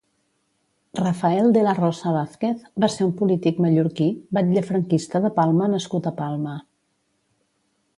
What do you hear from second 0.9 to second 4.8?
Rafael de la Rosa Vázquez va ser un polític mallorquí, batlle